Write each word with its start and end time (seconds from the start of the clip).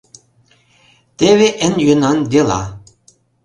Теве 1.17 1.49
эн 1.65 1.75
йӧнан 1.85 2.17
«дела»... 2.31 2.61